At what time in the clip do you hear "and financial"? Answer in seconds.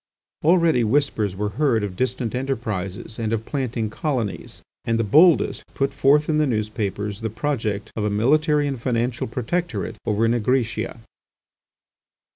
8.67-9.27